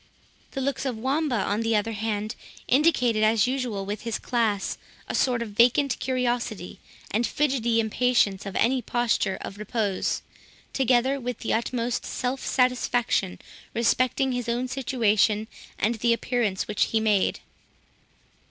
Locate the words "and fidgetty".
7.11-7.79